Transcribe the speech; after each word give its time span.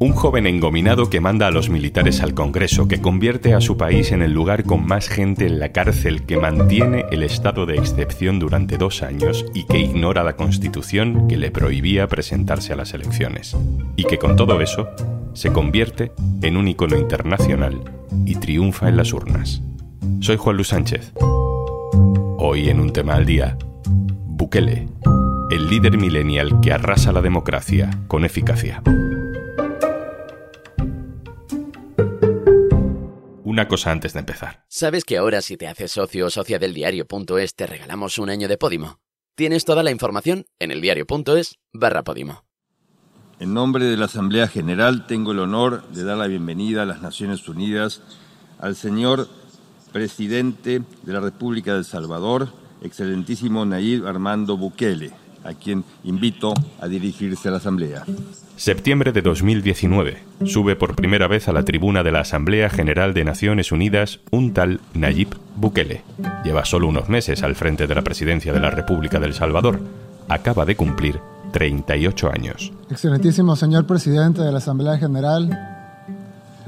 Un 0.00 0.12
joven 0.12 0.46
engominado 0.46 1.10
que 1.10 1.20
manda 1.20 1.48
a 1.48 1.50
los 1.50 1.70
militares 1.70 2.22
al 2.22 2.32
Congreso, 2.32 2.86
que 2.86 3.00
convierte 3.00 3.54
a 3.54 3.60
su 3.60 3.76
país 3.76 4.12
en 4.12 4.22
el 4.22 4.32
lugar 4.32 4.62
con 4.62 4.86
más 4.86 5.08
gente 5.08 5.44
en 5.44 5.58
la 5.58 5.72
cárcel, 5.72 6.22
que 6.22 6.36
mantiene 6.36 7.06
el 7.10 7.24
estado 7.24 7.66
de 7.66 7.74
excepción 7.78 8.38
durante 8.38 8.78
dos 8.78 9.02
años 9.02 9.44
y 9.54 9.64
que 9.64 9.80
ignora 9.80 10.22
la 10.22 10.36
Constitución 10.36 11.26
que 11.26 11.36
le 11.36 11.50
prohibía 11.50 12.06
presentarse 12.06 12.72
a 12.72 12.76
las 12.76 12.94
elecciones. 12.94 13.56
Y 13.96 14.04
que 14.04 14.18
con 14.18 14.36
todo 14.36 14.60
eso 14.60 14.88
se 15.32 15.52
convierte 15.52 16.12
en 16.42 16.56
un 16.56 16.68
icono 16.68 16.96
internacional 16.96 17.80
y 18.24 18.36
triunfa 18.36 18.88
en 18.88 18.98
las 18.98 19.12
urnas. 19.12 19.62
Soy 20.20 20.36
Juan 20.36 20.54
Luis 20.54 20.68
Sánchez. 20.68 21.12
Hoy 22.38 22.68
en 22.68 22.78
un 22.78 22.92
tema 22.92 23.14
al 23.14 23.26
día, 23.26 23.58
Bukele, 23.88 24.86
el 25.50 25.68
líder 25.68 25.98
millennial 25.98 26.60
que 26.60 26.72
arrasa 26.72 27.10
la 27.10 27.20
democracia 27.20 27.90
con 28.06 28.24
eficacia. 28.24 28.80
Una 33.58 33.66
cosa 33.66 33.90
antes 33.90 34.12
de 34.12 34.20
empezar. 34.20 34.64
¿Sabes 34.68 35.04
que 35.04 35.18
ahora 35.18 35.42
si 35.42 35.56
te 35.56 35.66
haces 35.66 35.90
socio 35.90 36.26
o 36.26 36.30
socia 36.30 36.60
del 36.60 36.74
diario.es 36.74 37.56
te 37.56 37.66
regalamos 37.66 38.18
un 38.18 38.30
año 38.30 38.46
de 38.46 38.56
Podimo? 38.56 39.00
Tienes 39.34 39.64
toda 39.64 39.82
la 39.82 39.90
información 39.90 40.46
en 40.60 40.70
el 40.70 40.80
diario.es 40.80 41.58
barra 41.72 42.04
Podimo. 42.04 42.44
En 43.40 43.54
nombre 43.54 43.86
de 43.86 43.96
la 43.96 44.04
Asamblea 44.04 44.46
General 44.46 45.08
tengo 45.08 45.32
el 45.32 45.40
honor 45.40 45.88
de 45.88 46.04
dar 46.04 46.18
la 46.18 46.28
bienvenida 46.28 46.82
a 46.82 46.86
las 46.86 47.02
Naciones 47.02 47.48
Unidas 47.48 48.00
al 48.60 48.76
señor 48.76 49.28
presidente 49.92 50.82
de 51.02 51.12
la 51.12 51.18
República 51.18 51.72
de 51.72 51.78
El 51.78 51.84
Salvador, 51.84 52.52
excelentísimo 52.80 53.66
Nayib 53.66 54.06
Armando 54.06 54.56
Bukele, 54.56 55.10
a 55.42 55.54
quien 55.54 55.84
invito 56.04 56.54
a 56.80 56.86
dirigirse 56.86 57.48
a 57.48 57.50
la 57.50 57.56
Asamblea. 57.56 58.04
Septiembre 58.58 59.12
de 59.12 59.22
2019. 59.22 60.18
Sube 60.44 60.74
por 60.74 60.96
primera 60.96 61.28
vez 61.28 61.46
a 61.46 61.52
la 61.52 61.62
tribuna 61.62 62.02
de 62.02 62.10
la 62.10 62.22
Asamblea 62.22 62.68
General 62.68 63.14
de 63.14 63.24
Naciones 63.24 63.70
Unidas 63.70 64.18
un 64.32 64.52
tal 64.52 64.80
Nayib 64.94 65.28
Bukele. 65.54 66.02
Lleva 66.42 66.64
solo 66.64 66.88
unos 66.88 67.08
meses 67.08 67.44
al 67.44 67.54
frente 67.54 67.86
de 67.86 67.94
la 67.94 68.02
presidencia 68.02 68.52
de 68.52 68.58
la 68.58 68.70
República 68.70 69.20
del 69.20 69.32
Salvador. 69.32 69.78
Acaba 70.28 70.64
de 70.64 70.74
cumplir 70.74 71.20
38 71.52 72.32
años. 72.32 72.72
Excelentísimo 72.90 73.54
señor 73.54 73.86
presidente 73.86 74.42
de 74.42 74.50
la 74.50 74.58
Asamblea 74.58 74.98
General, 74.98 75.56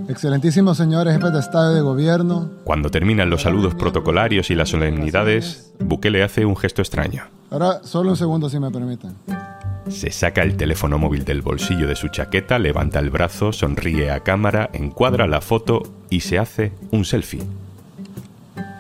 excelentísimo 0.09 0.77
señores 0.77 1.13
jefes 1.15 1.33
de 1.33 1.41
Estado 1.41 1.73
y 1.73 1.75
de 1.75 1.81
Gobierno. 1.81 2.51
Cuando 2.63 2.91
terminan 2.91 3.31
los 3.31 3.43
saludos 3.43 3.75
protocolarios 3.75 4.49
y 4.51 4.55
las 4.55 4.69
solemnidades, 4.69 5.73
Bukele 5.81 6.23
hace 6.23 6.47
un 6.47 6.57
gesto 6.57 6.83
extraño. 6.83 7.25
Ahora, 7.51 7.81
solo 7.83 8.11
un 8.11 8.17
segundo 8.17 8.49
si 8.49 8.61
me 8.61 8.71
permiten. 8.71 9.17
Se 9.91 10.13
saca 10.13 10.43
el 10.43 10.57
teléfono 10.57 10.99
móvil 10.99 11.25
del 11.25 11.43
bolsillo 11.43 11.89
de 11.89 11.97
su 11.97 12.09
chaqueta, 12.09 12.59
levanta 12.59 13.01
el 13.01 13.11
brazo, 13.11 13.53
sonríe 13.53 14.13
a 14.13 14.21
cámara, 14.21 14.71
encuadra 14.73 15.27
la 15.27 15.41
foto 15.41 15.83
y 16.09 16.21
se 16.21 16.39
hace 16.39 16.73
un 16.93 17.05
selfie. 17.05 17.43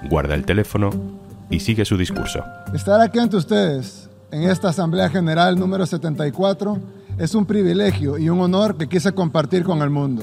Guarda 0.09 0.35
el 0.35 0.45
teléfono 0.45 0.91
y 1.51 1.61
sigue 1.61 1.85
su 1.85 1.97
discurso. 1.97 2.45
Estar 2.73 3.01
aquí 3.01 3.19
ante 3.19 3.37
ustedes 3.37 4.09
en 4.31 4.45
esta 4.45 4.69
Asamblea 4.69 5.11
General 5.11 5.59
número 5.59 5.85
74 5.85 6.79
es 7.19 7.35
un 7.35 7.45
privilegio 7.45 8.17
y 8.17 8.29
un 8.31 8.41
honor 8.41 8.77
que 8.77 8.89
quise 8.89 9.13
compartir 9.13 9.65
con 9.65 9.83
el 9.83 9.91
mundo. 9.91 10.23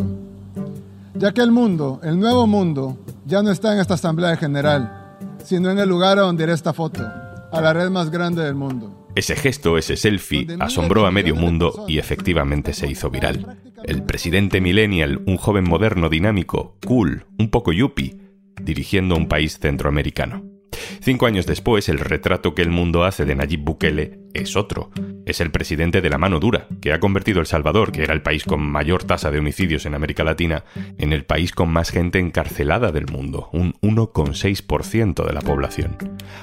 Ya 1.15 1.33
que 1.33 1.41
el 1.41 1.51
mundo, 1.51 1.99
el 2.01 2.17
nuevo 2.17 2.47
mundo, 2.47 2.97
ya 3.25 3.43
no 3.43 3.51
está 3.51 3.73
en 3.73 3.79
esta 3.79 3.95
Asamblea 3.95 4.37
General, 4.37 5.17
sino 5.43 5.69
en 5.69 5.79
el 5.79 5.89
lugar 5.89 6.17
donde 6.17 6.43
iré 6.43 6.53
esta 6.53 6.71
foto, 6.71 7.03
a 7.51 7.61
la 7.61 7.73
red 7.73 7.89
más 7.89 8.09
grande 8.09 8.43
del 8.43 8.55
mundo. 8.55 9.06
Ese 9.17 9.35
gesto, 9.35 9.79
ese 9.79 9.97
selfie, 9.97 10.45
asombró 10.59 11.07
a 11.07 11.11
medio 11.11 11.35
mundo 11.35 11.85
y 11.87 11.97
efectivamente 11.97 12.73
se 12.73 12.85
hizo 12.85 13.09
viral. 13.09 13.57
El 13.83 14.03
presidente 14.03 14.61
millennial, 14.61 15.23
un 15.25 15.37
joven 15.37 15.63
moderno, 15.67 16.07
dinámico, 16.07 16.77
cool, 16.85 17.25
un 17.39 17.49
poco 17.49 17.73
yuppie, 17.73 18.15
dirigiendo 18.61 19.15
un 19.15 19.27
país 19.27 19.57
centroamericano. 19.57 20.43
Cinco 21.01 21.25
años 21.25 21.47
después, 21.47 21.89
el 21.89 21.97
retrato 21.97 22.53
que 22.53 22.61
el 22.61 22.69
mundo 22.69 23.05
hace 23.05 23.25
de 23.25 23.33
Nayib 23.33 23.61
Bukele 23.61 24.19
es 24.35 24.55
otro. 24.55 24.91
Es 25.27 25.41
el 25.41 25.51
presidente 25.51 25.99
de 25.99 26.09
la 26.09 26.17
mano 26.17 26.39
dura, 26.39 26.67
que 26.79 26.93
ha 26.93 27.01
convertido 27.01 27.41
El 27.41 27.47
Salvador, 27.47 27.91
que 27.91 28.01
era 28.01 28.13
el 28.13 28.21
país 28.21 28.45
con 28.45 28.61
mayor 28.61 29.03
tasa 29.03 29.29
de 29.29 29.39
homicidios 29.39 29.85
en 29.85 29.93
América 29.93 30.23
Latina, 30.23 30.63
en 30.97 31.11
el 31.11 31.25
país 31.25 31.51
con 31.51 31.67
más 31.67 31.89
gente 31.89 32.19
encarcelada 32.19 32.93
del 32.93 33.07
mundo, 33.07 33.49
un 33.51 33.73
1,6% 33.81 35.25
de 35.25 35.33
la 35.33 35.41
población. 35.41 35.97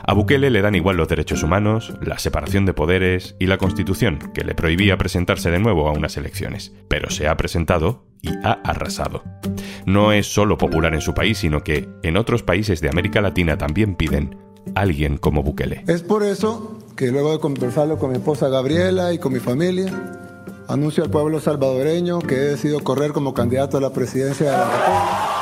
A 0.07 0.13
Bukele 0.13 0.51
le 0.51 0.61
dan 0.61 0.75
igual 0.75 0.99
los 0.99 1.09
derechos 1.09 1.43
humanos, 1.43 1.95
la 2.03 2.19
separación 2.19 2.67
de 2.67 2.75
poderes 2.75 3.37
y 3.39 3.47
la 3.47 3.57
constitución, 3.57 4.19
que 4.35 4.45
le 4.45 4.55
prohibía 4.55 4.99
presentarse 4.99 5.51
de 5.51 5.61
nuevo 5.61 5.89
a 5.89 5.93
unas 5.93 6.19
elecciones. 6.19 6.75
Pero 6.87 7.09
se 7.09 7.27
ha 7.27 7.39
presentado 7.39 8.05
y 8.21 8.29
ha 8.45 8.53
arrasado. 8.65 9.25
No 9.87 10.13
es 10.13 10.27
solo 10.27 10.59
popular 10.59 10.93
en 10.93 11.01
su 11.01 11.15
país, 11.15 11.39
sino 11.39 11.65
que 11.65 11.89
en 12.03 12.19
otros 12.19 12.43
países 12.43 12.83
de 12.83 12.91
América 12.91 13.23
Latina 13.23 13.57
también 13.57 13.95
piden 13.95 14.37
alguien 14.75 15.19
como 15.19 15.43
Bukele. 15.43 15.85
Es 15.87 16.03
por 16.03 16.23
eso 16.23 16.74
que 16.97 17.11
luego 17.11 17.33
de 17.33 17.41
conversarlo 17.41 17.99
con 17.99 18.11
mi 18.11 18.17
esposa 18.17 18.49
Gabriela 18.49 19.13
y 19.13 19.19
con 19.19 19.33
mi 19.33 19.41
familia, 19.41 19.93
anuncio 20.69 21.03
al 21.03 21.11
pueblo 21.11 21.41
salvadoreño 21.41 22.21
que 22.21 22.35
he 22.35 22.45
decidido 22.51 22.81
correr 22.85 23.13
como 23.13 23.35
candidato 23.35 23.79
a 23.79 23.81
la 23.81 23.91
presidencia 23.91 24.51
de 24.51 24.53
la 24.53 24.65
República. 24.65 25.35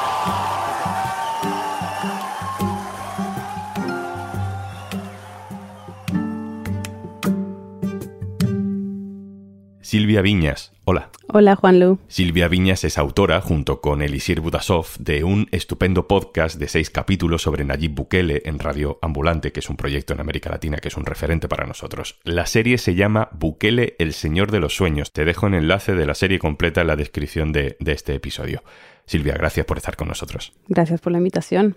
Silvia 9.83 10.23
Viñas, 10.23 10.73
hola. 10.85 11.11
Hola, 11.35 11.57
Juan 11.57 11.81
Lu. 11.81 11.99
Silvia 12.09 12.47
Viñas 12.47 12.85
es 12.85 12.99
autora, 12.99 13.41
junto 13.41 13.81
con 13.81 14.03
Elisir 14.03 14.43
Budasov, 14.43 14.99
de 14.99 15.25
un 15.25 15.49
estupendo 15.51 16.07
podcast 16.07 16.59
de 16.59 16.69
seis 16.69 16.91
capítulos 16.91 17.41
sobre 17.41 17.65
Nayib 17.65 17.95
Bukele 17.95 18.43
en 18.45 18.59
Radio 18.59 18.99
Ambulante, 19.01 19.51
que 19.51 19.61
es 19.61 19.71
un 19.71 19.79
proyecto 19.79 20.13
en 20.13 20.21
América 20.21 20.51
Latina 20.51 20.77
que 20.77 20.89
es 20.89 20.97
un 20.99 21.07
referente 21.07 21.49
para 21.49 21.65
nosotros. 21.65 22.21
La 22.25 22.45
serie 22.45 22.77
se 22.77 22.97
llama 22.97 23.31
Bukele, 23.33 23.97
el 23.99 24.13
Señor 24.13 24.51
de 24.51 24.61
los 24.61 24.77
Sueños. 24.77 25.15
Te 25.15 25.25
dejo 25.25 25.47
el 25.47 25.55
enlace 25.55 25.95
de 25.95 26.05
la 26.05 26.15
serie 26.15 26.39
completa 26.39 26.83
en 26.83 26.89
la 26.89 26.97
descripción 26.97 27.51
de, 27.51 27.79
de 27.81 27.93
este 27.93 28.15
episodio. 28.15 28.63
Silvia, 29.07 29.33
gracias 29.33 29.65
por 29.65 29.79
estar 29.79 29.97
con 29.97 30.09
nosotros. 30.09 30.53
Gracias 30.69 31.01
por 31.01 31.13
la 31.13 31.19
invitación. 31.19 31.77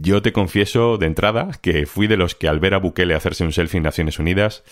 Yo 0.00 0.22
te 0.22 0.32
confieso 0.32 0.96
de 0.96 1.06
entrada 1.06 1.50
que 1.60 1.84
fui 1.84 2.06
de 2.06 2.16
los 2.16 2.34
que 2.34 2.48
al 2.48 2.58
ver 2.58 2.72
a 2.72 2.78
Bukele 2.78 3.14
hacerse 3.14 3.44
un 3.44 3.52
selfie 3.52 3.76
en 3.76 3.84
Naciones 3.84 4.18
Unidas 4.18 4.64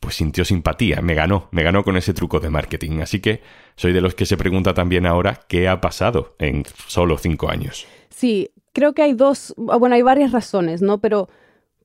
pues 0.00 0.16
sintió 0.16 0.44
simpatía, 0.44 1.00
me 1.00 1.14
ganó, 1.14 1.48
me 1.50 1.62
ganó 1.62 1.84
con 1.84 1.96
ese 1.96 2.14
truco 2.14 2.40
de 2.40 2.50
marketing. 2.50 3.00
Así 3.00 3.20
que 3.20 3.42
soy 3.76 3.92
de 3.92 4.00
los 4.00 4.14
que 4.14 4.26
se 4.26 4.36
pregunta 4.36 4.74
también 4.74 5.06
ahora 5.06 5.40
qué 5.48 5.68
ha 5.68 5.80
pasado 5.80 6.36
en 6.38 6.64
solo 6.86 7.18
cinco 7.18 7.50
años. 7.50 7.86
Sí, 8.10 8.50
creo 8.72 8.92
que 8.92 9.02
hay 9.02 9.14
dos, 9.14 9.54
bueno, 9.56 9.94
hay 9.94 10.02
varias 10.02 10.32
razones, 10.32 10.82
¿no? 10.82 10.98
Pero 10.98 11.28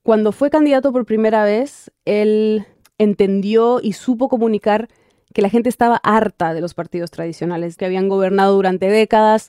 cuando 0.02 0.32
fue 0.32 0.50
candidato 0.50 0.92
por 0.92 1.06
primera 1.06 1.44
vez, 1.44 1.90
él 2.04 2.66
entendió 2.98 3.80
y 3.82 3.94
supo 3.94 4.28
comunicar 4.28 4.88
que 5.32 5.42
la 5.42 5.48
gente 5.48 5.68
estaba 5.68 5.96
harta 5.96 6.54
de 6.54 6.60
los 6.60 6.74
partidos 6.74 7.10
tradicionales 7.10 7.76
que 7.76 7.86
habían 7.86 8.08
gobernado 8.08 8.54
durante 8.54 8.88
décadas, 8.88 9.48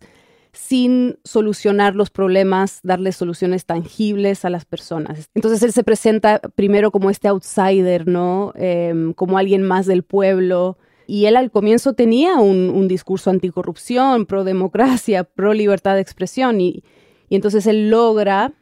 sin 0.54 1.18
solucionar 1.24 1.96
los 1.96 2.12
problemas, 2.12 2.80
darles 2.84 3.16
soluciones 3.16 3.66
tangibles 3.66 4.46
a 4.46 4.52
las 4.52 4.66
personas. 4.66 5.30
Entonces 5.34 5.64
él 5.64 5.74
se 5.74 5.84
presenta 5.84 6.40
primero 6.40 6.92
como 6.92 7.10
este 7.10 7.28
outsider, 7.28 8.08
¿no? 8.08 8.54
Em, 8.56 9.14
como 9.14 9.40
alguien 9.40 9.64
más 9.64 9.88
del 9.88 10.04
pueblo. 10.04 10.78
Y 11.08 11.26
él 11.26 11.38
al 11.38 11.50
comienzo 11.50 11.94
tenía 11.94 12.36
un, 12.36 12.88
discurso 12.88 13.32
anticorrupción, 13.32 14.28
pro 14.28 14.44
democracia, 14.44 15.24
pro 15.24 15.54
libertad 15.54 15.96
de 15.96 16.02
expresión. 16.02 16.62
Y, 16.62 16.84
entonces 17.30 17.66
él 17.66 17.90
logra 17.90 18.54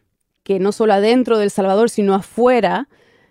que 0.43 0.59
no 0.59 0.71
solo 0.71 0.93
adentro 0.93 1.37
del 1.37 1.51
Salvador, 1.51 1.89
sino 1.89 2.15
afuera, 2.15 2.87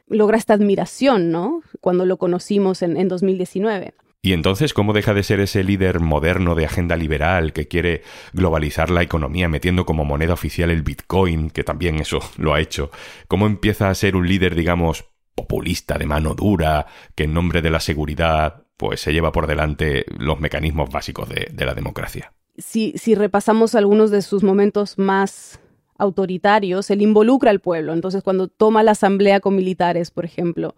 logra 0.07 0.37
esta 0.37 0.53
admiración, 0.53 1.31
¿no? 1.31 1.63
Cuando 1.81 2.05
lo 2.05 2.19
conocimos 2.19 2.83
en, 2.83 2.99
en 2.99 3.09
2019. 3.09 3.95
Y 4.23 4.35
entonces, 4.35 4.75
¿cómo 4.75 4.93
deja 4.93 5.15
de 5.15 5.23
ser 5.23 5.41
ese 5.41 5.65
líder 5.65 6.01
moderno 6.01 6.55
de 6.55 6.67
agenda 6.67 6.95
liberal 6.97 7.55
que 7.55 7.69
quiere 7.69 8.03
globalizar 8.35 8.91
la 8.91 9.03
economía 9.03 9.49
metiendo 9.49 9.87
como 9.87 10.05
moneda 10.05 10.35
oficial 10.35 10.71
el 10.71 10.83
Bitcoin, 10.83 11.49
que 11.49 11.65
también 11.65 11.97
eso 12.01 12.21
lo 12.37 12.53
ha 12.53 12.61
hecho? 12.61 12.91
¿Cómo 13.29 13.47
empieza 13.47 13.89
a 13.89 13.95
ser 13.95 14.17
un 14.17 14.29
líder, 14.29 14.55
digamos, 14.55 15.07
populista 15.35 15.97
de 15.97 16.05
mano 16.05 16.35
dura, 16.35 16.87
que 17.15 17.25
en 17.25 17.33
nombre 17.33 17.63
de 17.63 17.71
la 17.71 17.81
seguridad, 17.81 18.65
pues 18.77 19.01
se 19.01 19.13
lleva 19.13 19.33
por 19.33 19.47
delante 19.47 20.05
los 20.19 20.39
mecanismos 20.39 20.91
básicos 20.91 21.27
de, 21.31 21.65
la 21.65 21.75
democracia? 21.75 22.35
Si, 22.59 22.93
si 22.99 23.15
repasamos 23.15 23.75
algunos 23.75 24.11
de 24.11 24.21
sus 24.21 24.43
momentos 24.43 24.99
más 24.99 25.61
autoritarios, 25.97 26.91
él 26.91 27.01
involucra 27.01 27.51
al 27.51 27.61
pueblo. 27.61 27.95
Entonces, 27.95 28.23
cuando 28.23 28.49
toma 28.49 28.83
la 28.83 28.91
asamblea 28.91 29.41
con 29.41 29.57
militares, 29.57 30.11
por 30.11 30.27
ejemplo, 30.27 30.75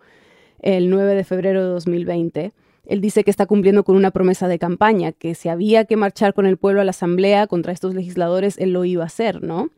el 0.60 0.90
9 0.90 1.16
de 1.16 1.24
febrero 1.24 1.60
de 1.60 1.70
2020, 1.70 2.52
él 2.84 3.00
dice 3.00 3.24
que 3.24 3.30
está 3.30 3.46
cumpliendo 3.46 3.84
con 3.84 3.96
una 3.96 4.10
promesa 4.10 4.48
de 4.48 4.58
campaña, 4.58 5.12
que 5.12 5.34
si 5.34 5.48
había 5.48 5.84
que 5.84 5.96
marchar 5.96 6.34
con 6.34 6.46
el 6.46 6.56
pueblo 6.56 6.80
a 6.80 6.84
la 6.84 6.90
asamblea 6.90 7.46
contra 7.46 7.72
estos 7.72 7.94
legisladores, 7.94 8.58
él 8.58 8.72
lo 8.72 8.84
iba 8.84 9.04
a 9.04 9.06
hacer, 9.06 9.42
¿no? 9.42 9.70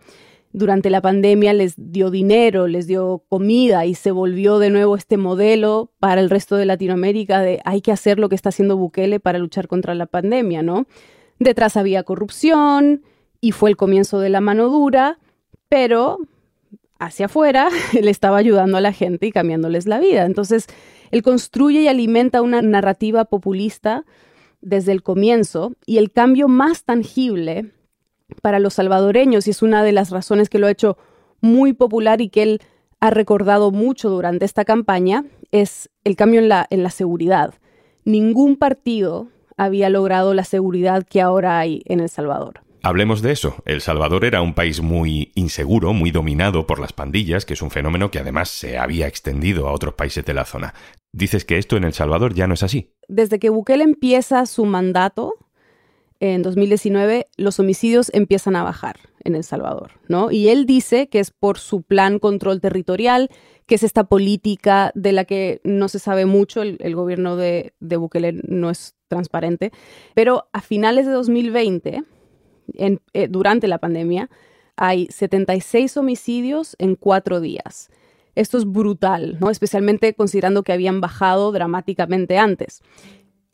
durante 0.54 0.88
la 0.88 1.02
pandemia 1.02 1.52
les 1.52 1.74
dio 1.76 2.12
dinero, 2.12 2.68
les 2.68 2.86
dio 2.86 3.24
comida 3.28 3.86
y 3.86 3.96
se 3.96 4.12
volvió 4.12 4.60
de 4.60 4.70
nuevo 4.70 4.94
este 4.94 5.16
modelo 5.16 5.90
para 5.98 6.20
el 6.20 6.30
resto 6.30 6.54
de 6.54 6.64
Latinoamérica 6.64 7.40
de 7.40 7.60
hay 7.64 7.80
que 7.80 7.90
hacer 7.90 8.20
lo 8.20 8.28
que 8.28 8.36
está 8.36 8.50
haciendo 8.50 8.76
Bukele 8.76 9.18
para 9.18 9.40
luchar 9.40 9.66
contra 9.66 9.96
la 9.96 10.06
pandemia, 10.06 10.62
¿no? 10.62 10.86
Detrás 11.40 11.76
había 11.76 12.04
corrupción 12.04 13.02
y 13.40 13.50
fue 13.50 13.68
el 13.68 13.76
comienzo 13.76 14.20
de 14.20 14.28
la 14.28 14.40
mano 14.40 14.68
dura, 14.68 15.18
pero 15.68 16.20
hacia 16.99 17.26
afuera 17.26 17.69
le 17.93 18.11
estaba 18.11 18.38
ayudando 18.38 18.76
a 18.76 18.81
la 18.81 18.93
gente 18.93 19.26
y 19.26 19.32
cambiándoles 19.32 19.87
la 19.87 19.99
vida. 19.99 20.25
Entonces, 20.25 20.67
él 21.11 21.23
construye 21.23 21.82
y 21.82 21.88
alimenta 21.88 22.43
una 22.43 22.62
narrativa 22.62 23.25
populista 23.25 24.05
desde 24.61 24.93
el 24.93 25.02
comienzo 25.02 25.75
y 25.87 25.99
el 25.99 26.11
cambio 26.11 26.49
más 26.49 26.85
tangible 26.85 27.70
para 28.43 28.58
los 28.58 28.75
salvadoreños, 28.75 29.46
y 29.46 29.50
es 29.50 29.62
una 29.62 29.85
de 29.85 29.93
las 29.93 30.11
razones 30.11 30.49
que 30.49 30.58
lo 30.58 30.67
ha 30.67 30.70
hecho 30.70 30.96
muy 31.41 31.73
popular 31.75 32.20
y 32.20 32.31
que 32.31 32.43
él 32.43 32.62
ha 33.00 33.11
recordado 33.11 33.70
mucho 33.70 34.08
durante 34.08 34.46
esta 34.46 34.64
campaña, 34.64 35.25
es 35.52 35.91
el 36.05 36.17
cambio 36.17 36.41
en 36.41 36.49
la, 36.49 36.67
en 36.70 36.82
la 36.82 36.91
seguridad. 36.91 37.55
Ningún 38.05 38.56
partido 38.56 39.29
había 39.56 39.91
logrado 39.91 40.35
la 40.35 40.44
seguridad 40.44 41.05
que 41.05 41.20
ahora 41.20 41.58
hay 41.58 41.82
en 41.85 42.00
El 42.00 42.08
Salvador. 42.08 42.63
Hablemos 42.84 43.22
de 43.22 43.32
eso. 43.32 43.56
El 43.64 43.81
Salvador 43.81 44.26
era 44.26 44.42
un 44.42 44.52
país 44.52 44.82
muy 44.82 45.32
inseguro, 45.36 45.94
muy 45.94 46.10
dominado 46.10 46.66
por 46.66 46.78
las 46.78 46.92
pandillas, 46.92 47.46
que 47.46 47.54
es 47.54 47.62
un 47.62 47.70
fenómeno 47.70 48.10
que 48.10 48.19
además 48.19 48.50
se 48.50 48.76
había 48.76 49.06
extendido 49.06 49.66
a 49.66 49.72
otros 49.72 49.94
países 49.94 50.22
de 50.26 50.34
la 50.34 50.44
zona. 50.44 50.75
Dices 51.10 51.46
que 51.46 51.56
esto 51.56 51.78
en 51.78 51.84
El 51.84 51.94
Salvador 51.94 52.34
ya 52.34 52.46
no 52.46 52.52
es 52.52 52.62
así. 52.62 52.90
Desde 53.08 53.38
que 53.38 53.48
Bukele 53.48 53.84
empieza 53.84 54.44
su 54.44 54.66
mandato, 54.66 55.32
en 56.20 56.42
2019 56.42 57.26
los 57.38 57.58
homicidios 57.58 58.10
empiezan 58.12 58.54
a 58.54 58.62
bajar 58.62 58.96
en 59.25 59.34
El 59.34 59.44
Salvador, 59.44 59.92
¿no? 60.08 60.31
Y 60.31 60.48
él 60.48 60.66
dice 60.66 61.08
que 61.08 61.20
es 61.20 61.31
por 61.31 61.56
su 61.56 61.84
plan 61.84 62.19
control 62.19 62.60
territorial, 62.60 63.31
que 63.64 63.76
es 63.76 63.82
esta 63.82 64.04
política 64.04 64.92
de 64.94 65.12
la 65.12 65.25
que 65.25 65.62
no 65.64 65.88
se 65.88 65.98
sabe 65.98 66.26
mucho, 66.26 66.60
el, 66.60 66.94
gobierno 66.94 67.36
de, 67.36 67.72
de, 67.81 67.96
Bukele 67.96 68.42
no 68.46 68.69
es 68.69 68.94
transparente, 69.08 69.72
pero 70.12 70.50
a 70.52 70.60
finales 70.60 71.06
de 71.06 71.12
2020, 71.12 72.04
eh, 72.72 73.28
durante 73.28 73.69
la 73.69 73.78
pandemia, 73.78 74.31
hay 74.76 75.06
76 75.11 75.96
homicidios 75.96 76.76
en 76.78 76.96
cuatro 76.96 77.40
días. 77.40 77.90
Esto 78.34 78.58
es 78.58 78.64
brutal, 78.64 79.38
¿no? 79.40 79.50
especialmente 79.50 80.14
considerando 80.14 80.62
que 80.62 80.72
habían 80.72 81.00
bajado 81.00 81.52
dramáticamente 81.52 82.38
antes. 82.38 82.82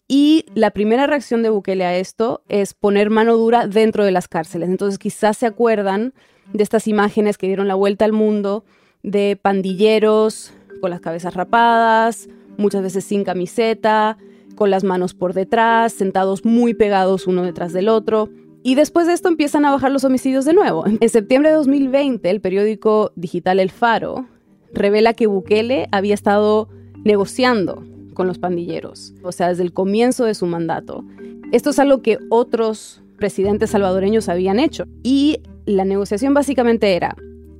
Y 0.08 0.46
la 0.54 0.70
primera 0.70 1.06
reacción 1.06 1.42
de 1.42 1.50
Bukele 1.50 1.84
a 1.84 1.96
esto 1.96 2.42
es 2.48 2.74
poner 2.74 3.10
mano 3.10 3.36
dura 3.36 3.68
dentro 3.68 4.04
de 4.04 4.10
las 4.10 4.26
cárceles. 4.26 4.68
Entonces 4.68 4.98
quizás 4.98 5.36
se 5.36 5.46
acuerdan 5.46 6.14
de 6.52 6.62
estas 6.62 6.88
imágenes 6.88 7.38
que 7.38 7.46
dieron 7.46 7.68
la 7.68 7.74
vuelta 7.74 8.04
al 8.04 8.12
mundo 8.12 8.64
de 9.02 9.38
pandilleros 9.40 10.52
con 10.80 10.90
las 10.90 11.00
cabezas 11.00 11.34
rapadas, 11.34 12.28
muchas 12.56 12.82
veces 12.82 13.04
sin 13.04 13.22
camiseta, 13.22 14.18
con 14.56 14.70
las 14.70 14.82
manos 14.82 15.14
por 15.14 15.32
detrás, 15.32 15.92
sentados 15.92 16.44
muy 16.44 16.74
pegados 16.74 17.26
uno 17.26 17.42
detrás 17.44 17.72
del 17.72 17.88
otro. 17.88 18.30
Y 18.62 18.74
después 18.74 19.06
de 19.06 19.14
esto 19.14 19.28
empiezan 19.28 19.64
a 19.64 19.70
bajar 19.70 19.90
los 19.90 20.04
homicidios 20.04 20.44
de 20.44 20.52
nuevo. 20.52 20.84
En 20.86 21.08
septiembre 21.08 21.50
de 21.50 21.56
2020, 21.56 22.28
el 22.28 22.40
periódico 22.40 23.12
digital 23.16 23.58
El 23.58 23.70
Faro 23.70 24.26
revela 24.72 25.14
que 25.14 25.26
Bukele 25.26 25.88
había 25.92 26.14
estado 26.14 26.68
negociando 27.02 27.82
con 28.14 28.26
los 28.26 28.38
pandilleros, 28.38 29.14
o 29.22 29.32
sea, 29.32 29.48
desde 29.48 29.62
el 29.62 29.72
comienzo 29.72 30.24
de 30.24 30.34
su 30.34 30.46
mandato. 30.46 31.04
Esto 31.52 31.70
es 31.70 31.78
algo 31.78 32.02
que 32.02 32.18
otros 32.28 33.02
presidentes 33.16 33.70
salvadoreños 33.70 34.28
habían 34.28 34.58
hecho. 34.58 34.84
Y 35.02 35.40
la 35.64 35.84
negociación 35.84 36.34
básicamente 36.34 36.94
era, 36.96 37.16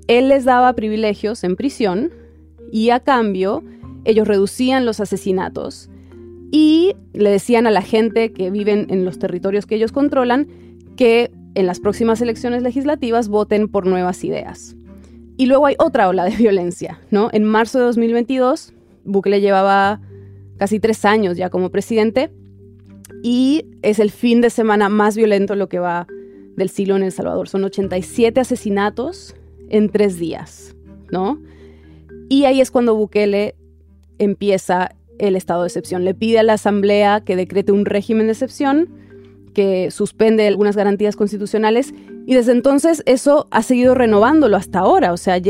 él 0.07 0.29
les 0.29 0.45
daba 0.45 0.75
privilegios 0.75 1.45
en 1.45 1.57
prisión 1.57 2.13
y 2.73 2.91
a 2.91 3.01
cambio 3.01 3.63
ellos 4.05 4.29
reducían 4.29 4.85
los 4.85 5.01
asesinatos 5.01 5.89
y 6.51 6.95
le 7.13 7.31
decían 7.31 7.67
a 7.67 7.71
la 7.71 7.83
gente 7.83 8.33
que 8.33 8.51
viven 8.51 8.87
en 8.91 9.05
los 9.05 9.19
territorios 9.19 9.67
que 9.67 9.77
ellos 9.77 9.93
controlan 9.93 10.49
que 11.01 11.33
en 11.55 11.65
las 11.65 11.81
próximas 11.81 12.21
elecciones 12.21 12.63
legislativas 12.63 13.29
voten 13.29 13.69
por 13.69 13.87
nuevas 13.87 14.23
ideas. 14.23 14.77
Y 15.39 15.47
luego 15.47 15.65
hay 15.65 15.75
otra 15.79 16.11
ola 16.11 16.27
de 16.27 16.37
violencia, 16.37 17.01
¿no? 17.11 17.31
En 17.33 17.43
marzo 17.43 17.79
de 17.79 17.87
2022, 17.87 18.75
Bukele 19.07 19.41
llevaba 19.41 20.03
casi 20.59 20.79
tres 20.79 21.07
años 21.07 21.39
ya 21.39 21.49
como 21.49 21.71
presidente, 21.71 22.31
y 23.23 23.65
es 23.81 23.99
el 23.99 24.11
fin 24.11 24.43
de 24.43 24.51
semana 24.51 24.91
más 24.91 25.17
violento 25.17 25.55
lo 25.55 25.71
que 25.71 25.79
va 25.79 26.07
del 26.57 26.69
siglo 26.69 26.97
en 26.97 27.03
El 27.03 27.13
Salvador. 27.13 27.49
Son 27.49 27.65
87 27.65 28.39
asesinatos 28.39 29.35
en 29.71 29.89
tres 29.89 30.19
días, 30.19 30.77
¿no? 31.11 31.41
Y 32.29 32.45
ahí 32.45 32.61
es 32.61 32.71
cuando 32.71 32.95
Bukele 32.95 33.55
empieza 34.19 34.91
el 35.19 35.35
estado 35.35 35.63
de 35.63 35.69
excepción. 35.69 36.05
Le 36.05 36.13
pide 36.13 36.41
a 36.41 36.43
la 36.43 36.53
Asamblea 36.53 37.23
que 37.25 37.37
decrete 37.37 37.73
un 37.73 37.87
régimen 37.87 38.27
de 38.27 38.33
excepción, 38.33 38.91
que 39.55 39.91
suspende 39.91 40.47
algunas 40.47 40.77
garantías 40.77 41.17
constitucionales, 41.17 41.93
y 42.27 42.35
desde 42.35 42.53
entonces 42.53 43.03
eso 43.07 43.49
ha 43.51 43.63
seguido 43.63 43.95
renovándolo 43.95 44.57
hasta 44.57 44.81
ahora, 44.81 45.13
o 45.13 45.17
sea, 45.17 45.41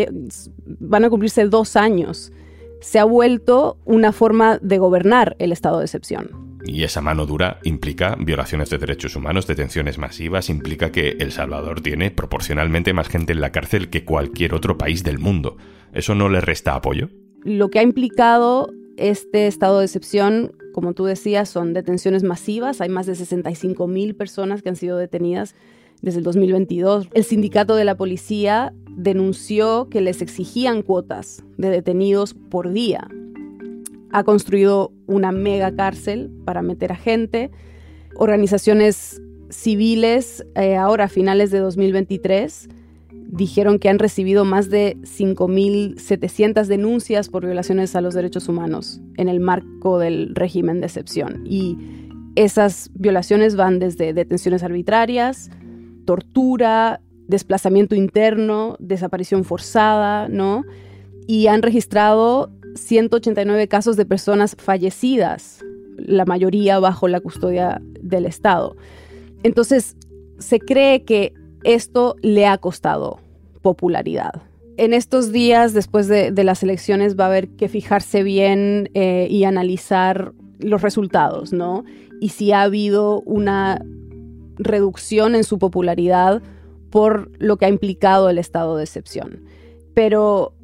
van 0.65 1.05
a 1.05 1.11
cumplirse 1.11 1.45
dos 1.47 1.77
años 1.77 2.33
se 2.81 2.99
ha 2.99 3.05
vuelto 3.05 3.79
una 3.85 4.13
forma 4.13 4.59
de 4.59 4.79
gobernar 4.79 5.37
el 5.39 5.53
estado 5.53 5.79
de 5.79 5.85
excepción. 5.85 6.51
Y 6.65 6.83
esa 6.83 7.01
mano 7.01 7.25
dura 7.25 7.59
implica 7.63 8.17
violaciones 8.19 8.69
de 8.71 8.79
derechos 8.79 9.17
humanos, 9.17 9.47
detenciones 9.47 9.99
masivas, 9.99 10.51
implica 10.51 10.93
que 10.93 11.17
El 11.19 11.33
Salvador 11.33 11.81
tiene 11.81 12.11
proporcionalmente 12.11 12.93
más 12.93 13.09
gente 13.09 13.33
en 13.33 13.41
la 13.41 13.53
cárcel 13.53 13.89
que 13.89 14.05
cualquier 14.05 14.55
otro 14.55 14.77
país 14.77 15.03
del 15.03 15.19
mundo. 15.19 15.57
¿Eso 15.93 16.15
no 16.15 16.29
le 16.29 16.41
resta 16.41 16.75
apoyo? 16.75 17.09
Lo 17.45 17.71
que 17.71 17.79
ha 17.79 17.83
implicado 17.83 18.71
este 18.99 19.47
estado 19.47 19.79
de 19.79 19.87
excepción, 19.87 20.53
como 20.81 20.95
tú 20.95 21.05
decías, 21.05 21.51
son 21.51 21.75
detenciones 21.75 22.23
masivas. 22.23 22.81
Hay 22.81 22.89
más 22.89 23.05
de 23.05 23.15
65 23.15 23.87
mil 23.87 24.17
personas 24.17 24.63
que 24.63 24.71
han 24.71 24.77
sido 24.77 24.97
detenidas 24.97 25.55
desde 26.01 26.21
el 26.21 26.25
2022. 26.25 27.09
El 27.13 27.25
sindicato 27.25 27.77
de 27.77 27.85
la 27.85 27.99
policía 27.99 28.73
denunció 28.89 29.91
que 29.91 30.01
les 30.01 30.23
exigían 30.23 30.81
cuotas 30.81 31.45
de 31.59 31.69
detenidos 31.69 32.33
por 32.33 32.73
día. 32.73 33.07
Ha 34.11 34.25
construido 34.25 34.91
una 35.07 35.33
mega 35.33 35.77
cárcel 35.77 36.31
para 36.47 36.63
meter 36.63 36.93
a 36.93 36.97
gente. 36.97 37.51
Organizaciones 38.15 39.21
civiles, 39.51 40.47
eh, 40.55 40.77
ahora 40.77 41.05
a 41.05 41.09
finales 41.09 41.51
de 41.51 41.59
2023, 41.59 42.71
dijeron 43.33 43.79
que 43.79 43.89
han 43.89 43.99
recibido 43.99 44.45
más 44.45 44.71
de 44.71 44.97
5.700 45.03 46.67
denuncias 46.67 47.29
por 47.29 47.45
violaciones 47.45 47.95
a 47.95 48.01
los 48.01 48.15
derechos 48.15 48.49
humanos 48.49 49.01
en 49.17 49.29
el 49.29 49.41
marco 49.41 49.99
del 49.99 50.35
régimen 50.35 50.81
de 50.81 50.87
excepción. 50.87 51.45
Y 51.47 51.79
esas 52.35 52.91
violaciones 52.95 53.57
van 53.57 53.79
desde 53.79 54.13
detenciones 54.13 54.63
arbitrarias, 54.63 55.51
tortura, 56.07 57.01
desplazamiento 57.29 57.95
interno, 57.95 58.77
desaparición 58.81 59.45
forzada, 59.45 60.29
¿no? 60.29 60.65
Y 61.29 61.47
han 61.47 61.63
registrado 61.63 62.51
189 62.75 63.69
casos 63.69 63.97
de 63.97 64.07
personas 64.07 64.57
fallecidas, 64.59 65.65
la 65.97 66.25
mayoría 66.25 66.81
bajo 66.81 67.07
la 67.07 67.21
custodia 67.21 67.81
del 68.01 68.27
Estado. 68.27 68.77
Entonces, 69.45 69.97
se 70.39 70.59
cree 70.59 71.05
que 71.05 71.33
esto 71.65 72.17
le 72.23 72.47
ha 72.47 72.59
costado 72.59 73.21
popularidad. 73.63 74.43
En 74.77 74.95
estos 74.95 75.33
días, 75.33 75.75
después 75.75 76.09
de, 76.09 76.33
las 76.43 76.63
elecciones, 76.63 77.19
va 77.19 77.25
a 77.25 77.29
haber 77.29 77.49
que 77.51 77.69
fijarse 77.69 78.23
bien 78.23 78.89
eh, 78.95 79.27
y 79.31 79.45
analizar 79.45 80.33
los 80.59 80.81
resultados, 80.81 81.53
¿no? 81.53 81.85
Y 82.21 82.31
si 82.31 82.53
ha 82.53 82.63
habido 82.63 83.21
una 83.23 83.85
reducción 84.57 85.35
en 85.35 85.45
su 85.45 85.59
popularidad 85.59 86.43
por 86.91 87.31
lo 87.39 87.57
que 87.57 87.67
ha 87.67 87.69
implicado 87.69 88.31
el 88.31 88.39
estado 88.39 88.77
de 88.77 88.85
excepción. 88.85 89.45
Pero 89.95 90.55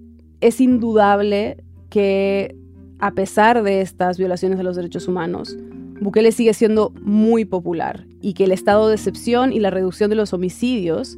es 0.40 0.60
indudable 0.60 1.62
que 1.88 2.56
a 2.98 3.12
pesar 3.12 3.62
de 3.62 3.80
estas 3.80 4.18
violaciones 4.18 4.58
de 4.58 4.64
los 4.64 4.76
derechos 4.76 5.08
humanos, 5.08 5.56
Bukele 6.00 6.32
sigue 6.32 6.54
siendo 6.54 6.92
muy 7.00 7.44
popular 7.44 8.06
y 8.20 8.34
que 8.34 8.44
el 8.44 8.52
estado 8.52 8.88
de 8.88 8.94
excepción 8.94 9.52
y 9.52 9.60
la 9.60 9.70
reducción 9.70 10.10
de 10.10 10.16
los 10.16 10.32
homicidios 10.32 11.16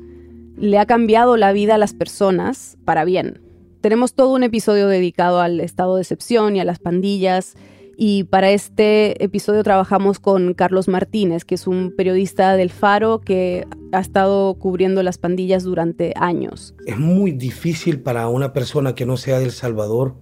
le 0.57 0.79
ha 0.79 0.87
cambiado 0.87 1.37
la 1.37 1.53
vida 1.53 1.77
a 1.77 1.79
las 1.79 1.95
personas 1.95 2.79
para 2.85 3.05
bien. 3.05 3.41
Tenemos 3.81 4.15
todo 4.15 4.35
un 4.35 4.43
episodio 4.43 4.89
dedicado 4.89 5.41
al 5.41 5.61
estado 5.61 5.97
de 5.97 6.03
excepción 6.03 6.57
y 6.57 6.61
a 6.61 6.65
las 6.65 6.79
pandillas 6.79 7.55
y 7.97 8.25
para 8.25 8.51
este 8.51 9.23
episodio 9.25 9.65
trabajamos 9.65 10.21
con 10.21 10.55
Carlos 10.55 10.87
Martínez, 10.87 11.45
que 11.45 11.57
es 11.57 11.67
un 11.67 11.95
periodista 11.97 12.57
del 12.57 12.71
Faro 12.71 13.21
que 13.21 13.67
ha 13.93 14.01
estado 14.01 14.55
cubriendo 14.55 15.03
las 15.03 15.19
pandillas 15.19 15.65
durante 15.65 16.13
años. 16.17 16.75
Es 16.87 16.99
muy 16.99 17.33
difícil 17.33 18.01
para 18.01 18.29
una 18.29 18.53
persona 18.53 18.95
que 18.95 19.07
no 19.07 19.17
sea 19.17 19.41
del 19.41 19.51
Salvador 19.51 20.15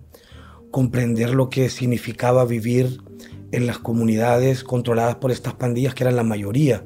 comprender 0.70 1.34
lo 1.34 1.50
que 1.50 1.68
significaba 1.68 2.44
vivir 2.44 2.98
en 3.56 3.66
las 3.66 3.78
comunidades 3.78 4.64
controladas 4.64 5.16
por 5.16 5.30
estas 5.30 5.54
pandillas, 5.54 5.94
que 5.94 6.04
eran 6.04 6.16
la 6.16 6.22
mayoría. 6.22 6.84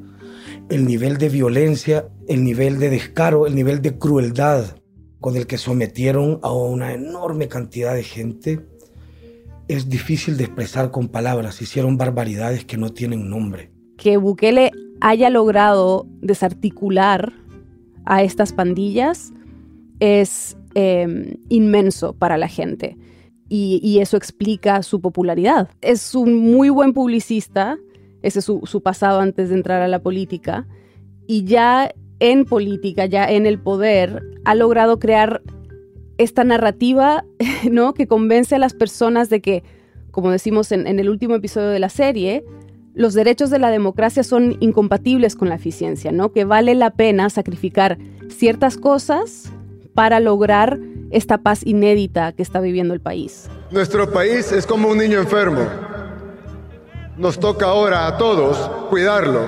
El 0.68 0.86
nivel 0.86 1.18
de 1.18 1.28
violencia, 1.28 2.08
el 2.28 2.44
nivel 2.44 2.78
de 2.78 2.90
descaro, 2.90 3.48
el 3.48 3.56
nivel 3.56 3.82
de 3.82 3.98
crueldad 3.98 4.76
con 5.18 5.36
el 5.36 5.48
que 5.48 5.58
sometieron 5.58 6.38
a 6.42 6.52
una 6.52 6.94
enorme 6.94 7.48
cantidad 7.48 7.92
de 7.92 8.04
gente, 8.04 8.60
es 9.66 9.88
difícil 9.88 10.36
de 10.36 10.44
expresar 10.44 10.92
con 10.92 11.08
palabras. 11.08 11.60
Hicieron 11.60 11.96
barbaridades 11.96 12.64
que 12.64 12.76
no 12.76 12.92
tienen 12.92 13.28
nombre. 13.28 13.72
Que 13.96 14.16
Bukele 14.16 14.70
haya 15.00 15.28
logrado 15.28 16.06
desarticular 16.20 17.32
a 18.04 18.22
estas 18.22 18.52
pandillas 18.52 19.32
es 19.98 20.56
em, 20.74 21.34
inmenso 21.48 22.12
para 22.12 22.38
la 22.38 22.46
gente. 22.46 22.96
Y, 23.52 23.99
eso 23.99 24.16
explica 24.16 24.80
su 24.85 25.00
popularidad. 25.00 25.69
Es 25.80 26.14
un 26.14 26.37
muy 26.37 26.69
buen 26.69 26.92
publicista, 26.92 27.78
ese 28.23 28.38
es 28.38 28.45
su, 28.45 28.80
pasado 28.80 29.19
antes 29.19 29.49
de 29.49 29.57
entrar 29.57 29.83
a 29.83 29.88
la 29.88 29.99
política, 29.99 30.69
y 31.26 31.42
ya 31.42 31.90
en 32.21 32.45
política, 32.45 33.07
ya 33.07 33.28
en 33.28 33.47
el 33.47 33.59
poder, 33.59 34.23
ha 34.45 34.54
logrado 34.54 35.00
crear 35.00 35.42
esta 36.16 36.45
narrativa 36.45 37.25
¿no? 37.71 37.92
que 37.92 38.07
convence 38.07 38.54
a 38.54 38.61
las 38.61 38.73
personas 38.73 39.30
de 39.30 39.40
que, 39.40 39.64
como 40.12 40.30
decimos 40.30 40.71
en, 40.71 40.87
el 40.87 41.11
último 41.11 41.35
episodio 41.35 41.71
de 41.71 41.80
la 41.80 41.88
serie, 41.88 42.45
los 42.95 43.14
derechos 43.14 43.50
de 43.50 43.59
la 43.59 43.71
democracia 43.71 44.23
son 44.23 44.59
incompatibles 44.61 45.35
con 45.35 45.49
la 45.49 45.57
eficiencia, 45.57 46.12
¿no? 46.12 46.30
que 46.30 46.45
vale 46.45 46.76
la 46.76 46.90
pena 46.90 47.30
sacrificar 47.30 47.99
ciertas 48.28 48.76
cosas 48.76 49.52
para 49.94 50.20
lograr 50.20 50.78
esta 51.11 51.38
paz 51.38 51.66
inédita 51.66 52.32
que 52.32 52.42
está 52.42 52.61
viviendo 52.61 52.94
el 52.94 53.00
país. 53.00 53.49
Nuestro 53.70 54.11
país 54.11 54.52
es 54.52 54.66
como 54.66 54.88
un 54.88 54.99
niño 54.99 55.18
enfermo. 55.18 55.66
Nos 57.16 57.38
toca 57.38 57.66
ahora 57.66 58.06
a 58.06 58.16
todos 58.16 58.56
cuidarlo. 58.88 59.47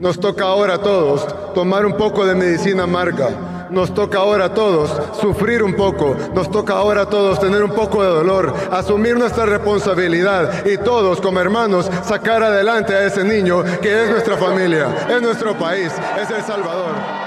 Nos 0.00 0.20
toca 0.20 0.44
ahora 0.44 0.74
a 0.74 0.78
todos 0.78 1.26
tomar 1.54 1.86
un 1.86 1.96
poco 1.96 2.26
de 2.26 2.34
medicina 2.34 2.84
amarga 2.84 3.56
nos 3.70 3.94
toca 3.94 4.18
ahora 4.18 4.46
a 4.46 4.54
todos 4.54 4.90
sufrir 5.20 5.62
un 5.62 5.74
poco, 5.74 6.16
nos 6.34 6.50
toca 6.50 6.74
ahora 6.74 7.02
a 7.02 7.08
todos 7.08 7.40
tener 7.40 7.62
un 7.62 7.72
poco 7.72 8.02
de 8.02 8.08
dolor, 8.08 8.54
asumir 8.70 9.16
nuestra 9.18 9.46
responsabilidad 9.46 10.66
y 10.66 10.78
todos 10.78 11.20
como 11.20 11.40
hermanos 11.40 11.90
sacar 12.04 12.42
adelante 12.42 12.94
a 12.94 13.04
ese 13.04 13.24
niño 13.24 13.64
que 13.80 14.04
es 14.04 14.10
nuestra 14.10 14.36
familia, 14.36 15.06
es 15.08 15.22
nuestro 15.22 15.56
país, 15.58 15.92
es 16.20 16.30
El 16.30 16.42
Salvador. 16.42 17.25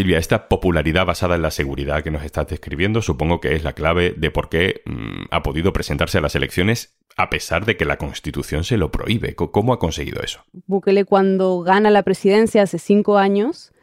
Silvia, 0.00 0.16
esta 0.16 0.48
popularidad 0.48 1.04
basada 1.04 1.34
en 1.34 1.42
la 1.42 1.50
seguridad 1.50 2.02
que 2.02 2.10
nos 2.10 2.24
estás 2.24 2.46
describiendo 2.46 3.02
supongo 3.02 3.38
que 3.38 3.54
es 3.54 3.64
la 3.64 3.74
clave 3.74 4.14
de 4.16 4.30
por 4.30 4.48
qué 4.48 4.80
mm, 4.86 5.24
ha 5.30 5.42
podido 5.42 5.74
presentarse 5.74 6.16
a 6.16 6.22
las 6.22 6.34
elecciones 6.34 6.96
a 7.18 7.28
pesar 7.28 7.66
de 7.66 7.76
que 7.76 7.84
la 7.84 7.98
Constitución 7.98 8.64
se 8.64 8.78
lo 8.78 8.90
prohíbe. 8.90 9.34
¿Cómo 9.34 9.74
ha 9.74 9.78
conseguido 9.78 10.22
eso? 10.22 10.40
Bukele 10.66 11.04
cuando 11.04 11.60
gana 11.60 11.90
la 11.90 12.02
presidencia 12.02 12.62
hace 12.62 12.78
cinco 12.78 13.18
años 13.18 13.74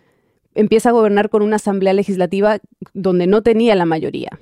empieza 0.56 0.90
a 0.90 0.94
gobernar 0.94 1.30
con 1.30 1.44
una 1.44 1.58
asamblea 1.58 1.94
legislativa 1.94 2.62
donde 2.96 3.28
no 3.28 3.44
tenía 3.44 3.76
la 3.76 3.86
mayoría. 3.86 4.40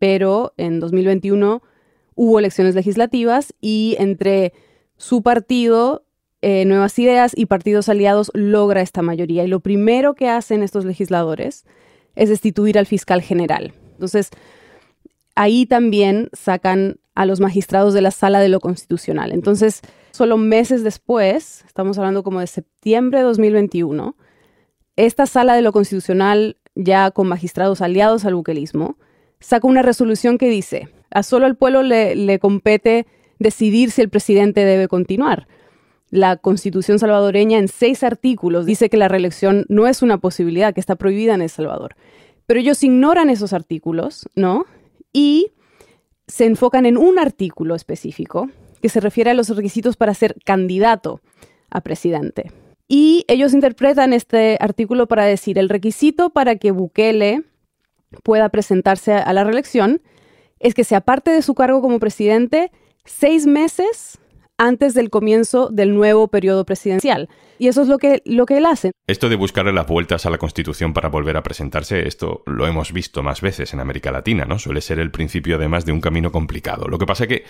Pero 0.00 0.54
en 0.56 0.80
2021 0.80 1.62
hubo 2.16 2.38
elecciones 2.40 2.74
legislativas 2.74 3.54
y 3.60 3.94
entre 4.00 4.54
su 4.96 5.22
partido 5.22 6.04
eh, 6.42 6.64
Nuevas 6.64 6.98
Ideas 6.98 7.32
y 7.36 7.46
partidos 7.46 7.88
aliados 7.88 8.30
logra 8.34 8.82
esta 8.82 9.00
mayoría. 9.00 9.44
Y 9.44 9.48
lo 9.48 9.60
primero 9.60 10.14
que 10.14 10.28
hacen 10.28 10.64
estos 10.64 10.84
legisladores 10.84 11.64
es 12.16 12.28
destituir 12.28 12.78
al 12.78 12.86
fiscal 12.86 13.22
general. 13.22 13.72
Entonces, 13.92 14.30
ahí 15.36 15.66
también 15.66 16.28
sacan 16.32 16.96
a 17.14 17.26
los 17.26 17.40
magistrados 17.40 17.94
de 17.94 18.02
la 18.02 18.10
sala 18.10 18.40
de 18.40 18.48
lo 18.48 18.58
constitucional. 18.58 19.30
Entonces, 19.32 19.82
solo 20.10 20.36
meses 20.36 20.82
después, 20.82 21.62
estamos 21.66 21.96
hablando 21.98 22.24
como 22.24 22.40
de 22.40 22.48
septiembre 22.48 23.20
de 23.20 23.24
2021, 23.24 24.16
esta 24.96 25.26
sala 25.26 25.54
de 25.54 25.62
lo 25.62 25.72
constitucional, 25.72 26.56
ya 26.74 27.10
con 27.12 27.28
magistrados 27.28 27.80
aliados 27.80 28.24
al 28.24 28.34
buquelismo, 28.34 28.96
saca 29.40 29.66
una 29.66 29.82
resolución 29.82 30.38
que 30.38 30.48
dice, 30.48 30.88
a 31.10 31.22
solo 31.22 31.46
al 31.46 31.56
pueblo 31.56 31.82
le, 31.82 32.16
le 32.16 32.38
compete 32.38 33.06
decidir 33.38 33.90
si 33.90 34.00
el 34.00 34.08
presidente 34.08 34.64
debe 34.64 34.88
continuar 34.88 35.46
la 36.12 36.36
constitución 36.36 36.98
salvadoreña 36.98 37.58
en 37.58 37.68
seis 37.68 38.02
artículos 38.04 38.66
dice 38.66 38.90
que 38.90 38.98
la 38.98 39.08
reelección 39.08 39.64
no 39.70 39.88
es 39.88 40.02
una 40.02 40.18
posibilidad, 40.18 40.74
que 40.74 40.80
está 40.80 40.94
prohibida 40.94 41.34
en 41.34 41.40
El 41.40 41.48
Salvador. 41.48 41.96
Pero 42.44 42.60
ellos 42.60 42.84
ignoran 42.84 43.30
esos 43.30 43.54
artículos, 43.54 44.28
¿no? 44.34 44.66
Y 45.14 45.52
se 46.26 46.44
enfocan 46.44 46.84
en 46.84 46.98
un 46.98 47.18
artículo 47.18 47.74
específico 47.74 48.50
que 48.82 48.90
se 48.90 49.00
refiere 49.00 49.30
a 49.30 49.34
los 49.34 49.48
requisitos 49.48 49.96
para 49.96 50.12
ser 50.12 50.36
candidato 50.44 51.22
a 51.70 51.80
presidente. 51.80 52.52
Y 52.88 53.24
ellos 53.26 53.54
interpretan 53.54 54.12
este 54.12 54.58
artículo 54.60 55.08
para 55.08 55.24
decir 55.24 55.58
el 55.58 55.70
requisito 55.70 56.28
para 56.28 56.56
que 56.56 56.72
Bukele 56.72 57.42
pueda 58.22 58.50
presentarse 58.50 59.14
a 59.14 59.32
la 59.32 59.44
reelección 59.44 60.02
es 60.60 60.74
que 60.74 60.84
se 60.84 60.94
aparte 60.94 61.30
de 61.30 61.40
su 61.40 61.54
cargo 61.54 61.80
como 61.80 61.98
presidente 61.98 62.70
seis 63.06 63.46
meses 63.46 64.18
antes 64.58 64.94
del 64.94 65.10
comienzo 65.10 65.68
del 65.70 65.94
nuevo 65.94 66.28
periodo 66.28 66.64
presidencial. 66.64 67.28
Y 67.58 67.68
eso 67.68 67.82
es 67.82 67.88
lo 67.88 67.98
que, 67.98 68.22
lo 68.24 68.46
que 68.46 68.58
él 68.58 68.66
hace. 68.66 68.92
Esto 69.06 69.28
de 69.28 69.36
buscarle 69.36 69.72
las 69.72 69.86
vueltas 69.86 70.26
a 70.26 70.30
la 70.30 70.38
Constitución 70.38 70.92
para 70.92 71.08
volver 71.08 71.36
a 71.36 71.42
presentarse, 71.42 72.06
esto 72.06 72.42
lo 72.46 72.66
hemos 72.66 72.92
visto 72.92 73.22
más 73.22 73.40
veces 73.40 73.72
en 73.72 73.80
América 73.80 74.12
Latina, 74.12 74.44
¿no? 74.44 74.58
Suele 74.58 74.80
ser 74.80 74.98
el 74.98 75.10
principio 75.10 75.56
además 75.56 75.84
de 75.84 75.92
un 75.92 76.00
camino 76.00 76.32
complicado. 76.32 76.86
Lo 76.88 76.98
que 76.98 77.06
pasa 77.06 77.24
es 77.24 77.28
que 77.28 77.44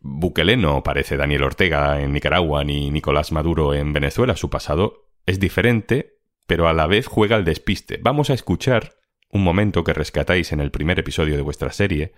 Bukele 0.00 0.56
no 0.56 0.82
parece 0.82 1.16
Daniel 1.16 1.44
Ortega 1.44 2.00
en 2.00 2.12
Nicaragua 2.12 2.64
ni 2.64 2.90
Nicolás 2.90 3.32
Maduro 3.32 3.74
en 3.74 3.92
Venezuela. 3.92 4.36
Su 4.36 4.50
pasado 4.50 5.08
es 5.26 5.40
diferente, 5.40 6.18
pero 6.46 6.68
a 6.68 6.72
la 6.72 6.86
vez 6.86 7.06
juega 7.06 7.36
al 7.36 7.44
despiste. 7.44 7.98
Vamos 8.02 8.30
a 8.30 8.34
escuchar 8.34 8.94
un 9.30 9.42
momento 9.42 9.82
que 9.82 9.94
rescatáis 9.94 10.52
en 10.52 10.60
el 10.60 10.70
primer 10.70 10.98
episodio 10.98 11.36
de 11.36 11.42
vuestra 11.42 11.72
serie. 11.72 12.12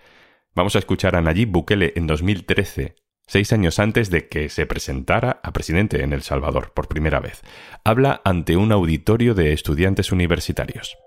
Vamos 0.53 0.75
a 0.75 0.79
escuchar 0.79 1.15
a 1.15 1.21
Nayib 1.21 1.49
Bukele 1.49 1.93
en 1.95 2.07
2013 2.07 2.95
seis 3.27 3.51
años 3.51 3.77
antes 3.79 4.09
de 4.09 4.27
que 4.29 4.49
se 4.49 4.65
presentara 4.65 5.39
a 5.43 5.51
presidente 5.51 6.01
en 6.01 6.13
El 6.13 6.23
Salvador 6.23 6.71
por 6.73 6.87
primera 6.87 7.19
vez. 7.19 7.41
Habla 7.83 8.21
ante 8.23 8.55
un 8.55 8.71
auditorio 8.71 9.33
de 9.33 9.53
estudiantes 9.53 10.11
universitarios. 10.11 10.97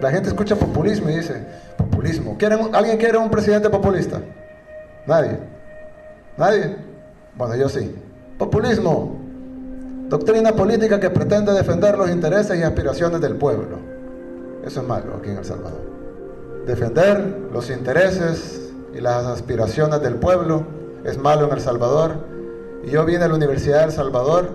La 0.00 0.10
gente 0.10 0.28
escucha 0.28 0.56
populismo 0.56 1.08
y 1.10 1.16
dice, 1.16 1.44
populismo. 1.76 2.36
¿Alguien 2.72 2.98
quiere 2.98 3.18
un 3.18 3.30
presidente 3.30 3.70
populista? 3.70 4.20
Nadie. 5.06 5.38
¿Nadie? 6.36 6.76
Bueno, 7.34 7.56
yo 7.56 7.68
sí. 7.68 7.94
Populismo. 8.38 9.18
Doctrina 10.08 10.52
política 10.52 10.98
que 10.98 11.10
pretende 11.10 11.52
defender 11.52 11.96
los 11.96 12.10
intereses 12.10 12.58
y 12.58 12.62
aspiraciones 12.62 13.20
del 13.20 13.36
pueblo. 13.36 13.78
Eso 14.64 14.80
es 14.80 14.86
malo 14.86 15.16
aquí 15.18 15.30
en 15.30 15.38
El 15.38 15.44
Salvador. 15.44 16.64
Defender 16.66 17.48
los 17.52 17.70
intereses 17.70 18.67
y 18.94 19.00
las 19.00 19.26
aspiraciones 19.26 20.00
del 20.00 20.14
pueblo 20.16 20.64
es 21.04 21.18
malo 21.18 21.46
en 21.46 21.52
El 21.52 21.60
Salvador. 21.60 22.24
Y 22.84 22.90
yo 22.90 23.04
vine 23.04 23.24
a 23.24 23.28
la 23.28 23.34
Universidad 23.34 23.80
de 23.80 23.84
El 23.86 23.92
Salvador, 23.92 24.50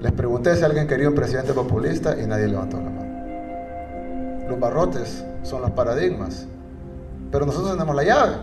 les 0.00 0.12
pregunté 0.12 0.56
si 0.56 0.64
alguien 0.64 0.86
quería 0.86 1.08
un 1.08 1.14
presidente 1.14 1.52
populista 1.52 2.20
y 2.20 2.26
nadie 2.26 2.48
levantó 2.48 2.76
la 2.78 2.90
mano. 2.90 4.48
Los 4.48 4.58
barrotes 4.58 5.24
son 5.42 5.62
los 5.62 5.70
paradigmas, 5.70 6.46
pero 7.30 7.46
nosotros 7.46 7.72
tenemos 7.72 7.94
la 7.94 8.04
llave, 8.04 8.36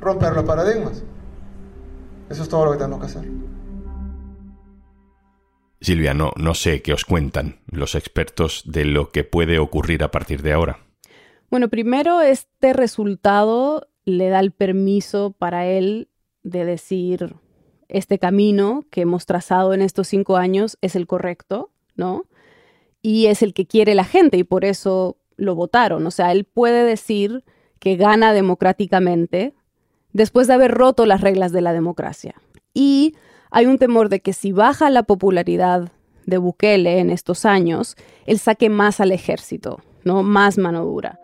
romper 0.00 0.32
los 0.32 0.44
paradigmas. 0.44 1.02
Eso 2.28 2.42
es 2.42 2.48
todo 2.48 2.64
lo 2.64 2.72
que 2.72 2.78
tenemos 2.78 3.00
que 3.00 3.06
hacer. 3.06 3.30
Silvia, 5.80 6.14
no, 6.14 6.32
no 6.36 6.54
sé 6.54 6.82
qué 6.82 6.92
os 6.94 7.04
cuentan 7.04 7.60
los 7.70 7.94
expertos 7.94 8.62
de 8.66 8.84
lo 8.86 9.10
que 9.10 9.22
puede 9.22 9.58
ocurrir 9.58 10.02
a 10.02 10.10
partir 10.10 10.42
de 10.42 10.52
ahora. 10.52 10.85
Bueno, 11.50 11.68
primero 11.68 12.20
este 12.20 12.72
resultado 12.72 13.88
le 14.04 14.28
da 14.28 14.40
el 14.40 14.52
permiso 14.52 15.34
para 15.38 15.66
él 15.66 16.08
de 16.42 16.64
decir, 16.64 17.36
este 17.88 18.18
camino 18.18 18.84
que 18.90 19.02
hemos 19.02 19.26
trazado 19.26 19.72
en 19.72 19.82
estos 19.82 20.08
cinco 20.08 20.36
años 20.36 20.76
es 20.80 20.96
el 20.96 21.06
correcto, 21.06 21.70
¿no? 21.94 22.24
Y 23.02 23.26
es 23.26 23.42
el 23.42 23.54
que 23.54 23.66
quiere 23.66 23.94
la 23.94 24.04
gente 24.04 24.36
y 24.36 24.44
por 24.44 24.64
eso 24.64 25.18
lo 25.36 25.54
votaron. 25.54 26.06
O 26.06 26.10
sea, 26.10 26.32
él 26.32 26.44
puede 26.44 26.84
decir 26.84 27.44
que 27.78 27.96
gana 27.96 28.32
democráticamente 28.32 29.54
después 30.12 30.46
de 30.46 30.54
haber 30.54 30.72
roto 30.72 31.06
las 31.06 31.20
reglas 31.20 31.52
de 31.52 31.60
la 31.60 31.72
democracia. 31.72 32.34
Y 32.74 33.14
hay 33.50 33.66
un 33.66 33.78
temor 33.78 34.08
de 34.08 34.20
que 34.20 34.32
si 34.32 34.50
baja 34.50 34.90
la 34.90 35.04
popularidad 35.04 35.92
de 36.26 36.38
Bukele 36.38 36.98
en 36.98 37.10
estos 37.10 37.44
años, 37.44 37.96
él 38.24 38.38
saque 38.38 38.68
más 38.68 39.00
al 39.00 39.12
ejército, 39.12 39.80
¿no? 40.04 40.24
Más 40.24 40.58
mano 40.58 40.84
dura. 40.84 41.20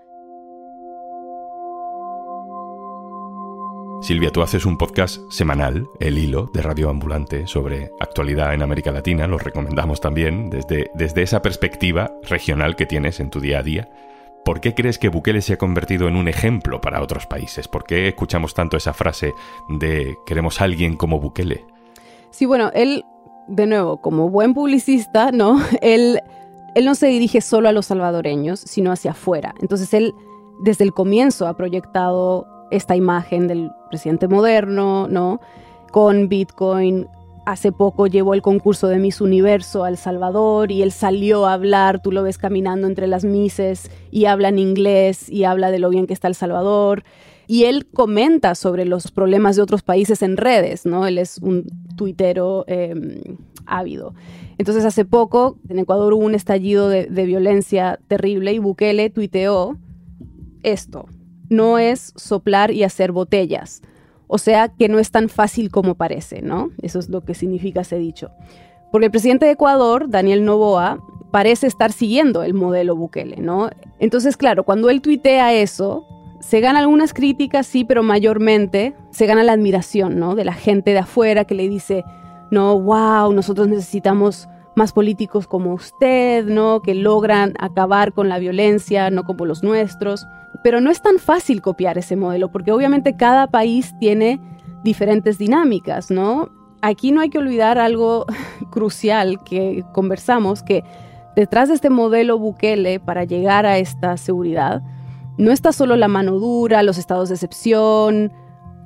Silvia, 4.02 4.32
tú 4.32 4.42
haces 4.42 4.66
un 4.66 4.76
podcast 4.76 5.30
semanal, 5.30 5.88
El 6.00 6.18
Hilo, 6.18 6.50
de 6.52 6.60
Radio 6.60 6.90
Ambulante, 6.90 7.46
sobre 7.46 7.92
actualidad 8.00 8.52
en 8.52 8.62
América 8.62 8.90
Latina. 8.90 9.28
Lo 9.28 9.38
recomendamos 9.38 10.00
también 10.00 10.50
desde, 10.50 10.90
desde 10.94 11.22
esa 11.22 11.40
perspectiva 11.40 12.12
regional 12.24 12.74
que 12.74 12.84
tienes 12.84 13.20
en 13.20 13.30
tu 13.30 13.38
día 13.38 13.60
a 13.60 13.62
día. 13.62 13.88
¿Por 14.44 14.60
qué 14.60 14.74
crees 14.74 14.98
que 14.98 15.08
Bukele 15.08 15.40
se 15.40 15.52
ha 15.52 15.56
convertido 15.56 16.08
en 16.08 16.16
un 16.16 16.26
ejemplo 16.26 16.80
para 16.80 17.00
otros 17.00 17.26
países? 17.26 17.68
¿Por 17.68 17.84
qué 17.84 18.08
escuchamos 18.08 18.54
tanto 18.54 18.76
esa 18.76 18.92
frase 18.92 19.34
de 19.68 20.16
queremos 20.26 20.60
a 20.60 20.64
alguien 20.64 20.96
como 20.96 21.20
Bukele? 21.20 21.64
Sí, 22.30 22.44
bueno, 22.44 22.72
él 22.74 23.04
de 23.46 23.68
nuevo, 23.68 24.00
como 24.00 24.28
buen 24.30 24.52
publicista, 24.52 25.30
¿no? 25.30 25.60
Él, 25.80 26.20
él 26.74 26.84
no 26.84 26.96
se 26.96 27.06
dirige 27.06 27.40
solo 27.40 27.68
a 27.68 27.72
los 27.72 27.86
salvadoreños, 27.86 28.58
sino 28.58 28.90
hacia 28.90 29.12
afuera. 29.12 29.54
Entonces 29.60 29.94
él, 29.94 30.12
desde 30.60 30.82
el 30.82 30.92
comienzo, 30.92 31.46
ha 31.46 31.56
proyectado 31.56 32.48
esta 32.72 32.96
imagen 32.96 33.46
del 33.46 33.70
presidente 33.90 34.26
moderno, 34.26 35.06
¿no? 35.08 35.40
Con 35.90 36.28
Bitcoin. 36.28 37.06
Hace 37.44 37.72
poco 37.72 38.06
llevó 38.06 38.34
el 38.34 38.42
concurso 38.42 38.88
de 38.88 38.98
Miss 38.98 39.20
Universo 39.20 39.84
a 39.84 39.88
El 39.88 39.96
Salvador 39.96 40.70
y 40.70 40.82
él 40.82 40.92
salió 40.92 41.46
a 41.46 41.54
hablar, 41.54 42.00
tú 42.00 42.12
lo 42.12 42.22
ves 42.22 42.38
caminando 42.38 42.86
entre 42.86 43.08
las 43.08 43.24
Misses 43.24 43.90
y 44.12 44.26
habla 44.26 44.48
en 44.48 44.60
inglés 44.60 45.28
y 45.28 45.44
habla 45.44 45.72
de 45.72 45.80
lo 45.80 45.90
bien 45.90 46.06
que 46.06 46.14
está 46.14 46.28
El 46.28 46.36
Salvador 46.36 47.02
y 47.46 47.64
él 47.64 47.86
comenta 47.86 48.54
sobre 48.54 48.84
los 48.84 49.10
problemas 49.10 49.56
de 49.56 49.62
otros 49.62 49.82
países 49.82 50.22
en 50.22 50.36
redes, 50.36 50.86
¿no? 50.86 51.06
Él 51.06 51.18
es 51.18 51.38
un 51.38 51.66
tuitero 51.96 52.64
em, 52.68 53.36
ávido. 53.66 54.14
Entonces, 54.58 54.84
hace 54.84 55.04
poco 55.04 55.58
en 55.68 55.80
Ecuador 55.80 56.14
hubo 56.14 56.24
un 56.24 56.34
estallido 56.34 56.88
de, 56.88 57.06
de 57.06 57.26
violencia 57.26 57.98
terrible 58.08 58.52
y 58.52 58.58
Bukele 58.58 59.10
tuiteó 59.10 59.76
esto, 60.62 61.06
no 61.52 61.78
es 61.78 62.12
soplar 62.16 62.72
y 62.72 62.82
hacer 62.82 63.12
botellas. 63.12 63.82
O 64.26 64.38
sea 64.38 64.68
que 64.68 64.88
no 64.88 64.98
es 64.98 65.10
tan 65.10 65.28
fácil 65.28 65.70
como 65.70 65.94
parece, 65.94 66.42
¿no? 66.42 66.70
Eso 66.80 66.98
es 66.98 67.08
lo 67.08 67.20
que 67.20 67.34
significa 67.34 67.82
ese 67.82 67.98
dicho. 67.98 68.30
Porque 68.90 69.06
el 69.06 69.10
presidente 69.10 69.46
de 69.46 69.52
Ecuador, 69.52 70.08
Daniel 70.08 70.44
Novoa, 70.44 70.98
parece 71.30 71.66
estar 71.66 71.92
siguiendo 71.92 72.42
el 72.42 72.54
modelo 72.54 72.96
Bukele, 72.96 73.36
¿no? 73.36 73.70
Entonces, 73.98 74.36
claro, 74.36 74.64
cuando 74.64 74.90
él 74.90 75.00
tuitea 75.00 75.54
eso, 75.54 76.06
se 76.40 76.60
gana 76.60 76.80
algunas 76.80 77.14
críticas, 77.14 77.66
sí, 77.66 77.84
pero 77.84 78.02
mayormente 78.02 78.94
se 79.10 79.26
gana 79.26 79.42
la 79.42 79.52
admiración, 79.52 80.18
¿no? 80.18 80.34
De 80.34 80.44
la 80.44 80.52
gente 80.52 80.92
de 80.92 80.98
afuera 80.98 81.44
que 81.44 81.54
le 81.54 81.68
dice, 81.68 82.04
no, 82.50 82.78
wow, 82.78 83.32
nosotros 83.32 83.68
necesitamos 83.68 84.48
más 84.74 84.92
políticos 84.92 85.46
como 85.46 85.72
usted, 85.72 86.44
¿no? 86.44 86.82
Que 86.82 86.94
logran 86.94 87.54
acabar 87.58 88.12
con 88.12 88.28
la 88.28 88.38
violencia, 88.38 89.10
no 89.10 89.24
como 89.24 89.46
los 89.46 89.62
nuestros. 89.62 90.26
Pero 90.62 90.80
no 90.80 90.90
es 90.90 91.02
tan 91.02 91.18
fácil 91.18 91.60
copiar 91.60 91.98
ese 91.98 92.16
modelo, 92.16 92.50
porque 92.50 92.72
obviamente 92.72 93.16
cada 93.16 93.46
país 93.48 93.94
tiene 93.98 94.40
diferentes 94.84 95.38
dinámicas, 95.38 96.10
¿no? 96.10 96.50
Aquí 96.80 97.12
no 97.12 97.20
hay 97.20 97.30
que 97.30 97.38
olvidar 97.38 97.78
algo 97.78 98.26
crucial 98.70 99.42
que 99.44 99.84
conversamos, 99.92 100.62
que 100.62 100.84
detrás 101.36 101.68
de 101.68 101.74
este 101.74 101.90
modelo 101.90 102.38
Bukele 102.38 103.00
para 103.00 103.24
llegar 103.24 103.66
a 103.66 103.78
esta 103.78 104.16
seguridad, 104.16 104.82
no 105.38 105.50
está 105.50 105.72
solo 105.72 105.96
la 105.96 106.08
mano 106.08 106.38
dura, 106.38 106.82
los 106.82 106.98
estados 106.98 107.28
de 107.28 107.36
excepción, 107.36 108.32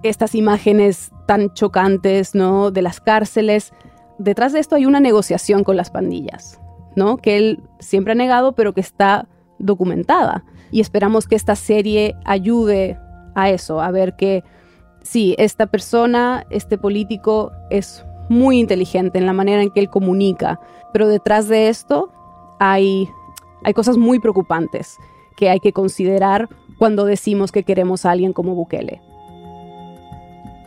estas 0.03 0.35
imágenes 0.35 1.11
tan 1.27 1.53
chocantes, 1.55 2.35
¿no? 2.35 2.71
De 2.71 2.83
las 2.83 3.01
cárceles. 3.01 3.73
Detrás 4.19 4.53
de 4.53 4.61
esto 4.61 4.77
hay 4.77 4.87
una 4.87 5.01
negociación 5.01 5.65
con 5.65 5.77
las 5.77 5.91
pandillas, 5.91 6.61
¿no? 6.95 7.17
Que 7.17 7.37
él 7.37 7.63
siempre 7.81 8.13
ha 8.13 8.17
negado, 8.17 8.53
pero 8.53 8.73
que 8.73 8.81
está 8.81 9.29
documentada. 9.59 10.45
Y 10.71 10.81
esperamos 10.81 11.27
que 11.27 11.37
esta 11.37 11.57
serie 11.57 12.17
ayude 12.25 12.99
a 13.35 13.51
eso, 13.51 13.81
a 13.81 13.91
ver 13.91 14.17
que 14.17 14.45
sí, 15.03 15.35
esta 15.39 15.67
persona, 15.67 16.47
este 16.51 16.79
político 16.79 17.53
es 17.71 18.05
muy 18.29 18.59
inteligente 18.59 19.19
en 19.19 19.27
la 19.27 19.33
manera 19.33 19.63
en 19.63 19.71
que 19.71 19.81
él 19.81 19.91
comunica, 19.91 20.59
pero 20.93 21.07
detrás 21.07 21.49
de 21.49 21.69
esto 21.69 22.11
hay, 22.59 23.09
hay 23.65 23.73
cosas 23.75 23.97
muy 23.97 24.19
preocupantes 24.19 24.97
que 25.37 25.51
hay 25.51 25.61
que 25.61 25.73
considerar 25.73 26.49
cuando 26.79 27.05
decimos 27.05 27.53
que 27.53 27.63
queremos 27.63 28.05
a 28.05 28.11
alguien 28.11 28.33
como 28.33 28.55
Bukele. 28.55 29.01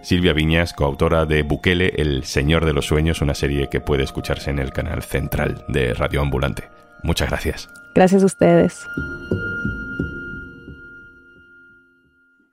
Silvia 0.02 0.34
Viñas, 0.34 0.74
coautora 0.74 1.26
de 1.26 1.44
Bukele, 1.44 1.94
El 1.98 2.24
Señor 2.24 2.66
de 2.66 2.74
los 2.74 2.86
Sueños, 2.86 3.22
una 3.22 3.34
serie 3.34 3.68
que 3.68 3.82
puede 3.82 4.04
escucharse 4.04 4.50
en 4.50 4.60
el 4.60 4.72
canal 4.72 5.04
central 5.04 5.66
de 5.68 5.94
Radio 5.94 6.22
Ambulante. 6.22 6.64
Muchas 7.04 7.30
gracias. 7.30 7.70
Gracias 7.96 8.24
a 8.24 8.26
ustedes. 8.26 8.80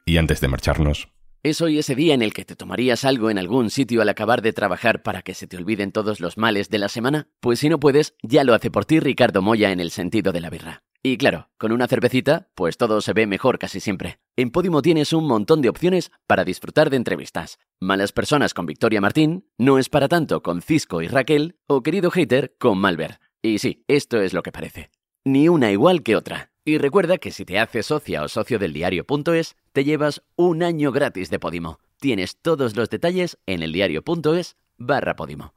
Y 0.08 0.18
antes 0.18 0.40
de 0.40 0.48
marcharnos... 0.48 1.08
¿Es 1.42 1.60
hoy 1.60 1.78
ese 1.78 1.94
día 1.94 2.14
en 2.14 2.22
el 2.22 2.32
que 2.32 2.44
te 2.44 2.56
tomarías 2.56 3.04
algo 3.04 3.28
en 3.28 3.38
algún 3.38 3.70
sitio 3.70 4.02
al 4.02 4.08
acabar 4.08 4.40
de 4.40 4.52
trabajar 4.52 5.02
para 5.02 5.22
que 5.22 5.34
se 5.34 5.46
te 5.46 5.56
olviden 5.56 5.92
todos 5.92 6.20
los 6.20 6.38
males 6.38 6.70
de 6.70 6.78
la 6.78 6.88
semana? 6.88 7.28
Pues 7.40 7.60
si 7.60 7.68
no 7.68 7.78
puedes, 7.78 8.14
ya 8.22 8.42
lo 8.42 8.54
hace 8.54 8.70
por 8.70 8.84
ti 8.84 8.98
Ricardo 8.98 9.42
Moya 9.42 9.70
en 9.70 9.78
el 9.78 9.90
sentido 9.90 10.32
de 10.32 10.40
la 10.40 10.50
birra. 10.50 10.82
Y 11.02 11.18
claro, 11.18 11.50
con 11.58 11.70
una 11.70 11.86
cervecita, 11.86 12.48
pues 12.54 12.76
todo 12.76 13.00
se 13.00 13.12
ve 13.12 13.26
mejor 13.26 13.58
casi 13.58 13.78
siempre. 13.78 14.18
En 14.36 14.50
Podimo 14.50 14.82
tienes 14.82 15.12
un 15.12 15.26
montón 15.26 15.60
de 15.60 15.68
opciones 15.68 16.10
para 16.26 16.44
disfrutar 16.44 16.90
de 16.90 16.96
entrevistas. 16.96 17.58
Malas 17.80 18.12
personas 18.12 18.54
con 18.54 18.66
Victoria 18.66 19.00
Martín, 19.00 19.48
No 19.58 19.78
es 19.78 19.88
para 19.88 20.08
tanto 20.08 20.42
con 20.42 20.62
Cisco 20.62 21.02
y 21.02 21.08
Raquel, 21.08 21.58
o 21.66 21.82
Querido 21.82 22.10
Hater 22.10 22.56
con 22.58 22.78
Malver. 22.78 23.20
Y 23.40 23.58
sí, 23.58 23.84
esto 23.86 24.20
es 24.20 24.34
lo 24.34 24.42
que 24.42 24.52
parece. 24.52 24.90
Ni 25.24 25.48
una 25.48 25.70
igual 25.70 26.02
que 26.02 26.16
otra. 26.16 26.50
Y 26.68 26.78
recuerda 26.78 27.18
que 27.18 27.30
si 27.30 27.44
te 27.44 27.60
haces 27.60 27.86
socia 27.86 28.24
o 28.24 28.28
socio 28.28 28.58
del 28.58 28.72
diario.es, 28.72 29.54
te 29.72 29.84
llevas 29.84 30.22
un 30.34 30.64
año 30.64 30.90
gratis 30.90 31.30
de 31.30 31.38
Podimo. 31.38 31.78
Tienes 32.00 32.38
todos 32.42 32.74
los 32.74 32.90
detalles 32.90 33.38
en 33.46 33.62
eldiario.es 33.62 34.56
barra 34.76 35.14
Podimo. 35.14 35.54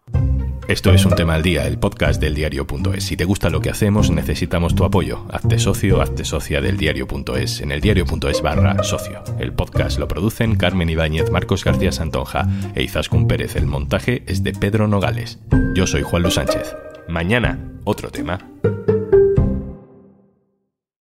Esto 0.68 0.94
es 0.94 1.04
un 1.08 1.16
tema 1.16 1.34
al 1.34 1.42
día, 1.42 1.66
el 1.66 1.80
podcast 1.80 2.22
del 2.22 2.36
diario.es. 2.36 3.04
Si 3.04 3.18
te 3.18 3.26
gusta 3.26 3.50
lo 3.50 3.60
que 3.60 3.72
hacemos, 3.72 4.12
necesitamos 4.12 4.76
tu 4.76 4.84
apoyo. 4.84 5.26
Hazte 5.32 5.58
socio, 5.58 6.00
hazte 6.00 6.24
socia 6.24 6.62
del 6.62 6.78
diario.es 6.78 7.62
en 7.62 7.72
el 7.72 7.82
diario.es 7.82 8.44
barra 8.44 8.84
socio. 8.84 9.24
El 9.40 9.52
podcast 9.52 9.98
lo 9.98 10.08
producen 10.08 10.58
Carmen 10.58 10.92
Ibáñez, 10.92 11.32
Marcos 11.32 11.66
García 11.66 11.92
Santonja 11.92 12.48
e 12.76 12.84
Izaskun 12.84 13.28
Pérez. 13.28 13.56
El 13.56 13.66
montaje 13.66 14.22
es 14.28 14.44
de 14.44 14.54
Pedro 14.54 14.88
Nogales. 14.88 15.40
Yo 15.74 15.88
soy 15.88 16.04
Juan 16.04 16.22
Luis 16.22 16.36
Sánchez. 16.36 16.76
Mañana, 17.08 17.58
otro 17.84 18.12
tema. 18.12 18.48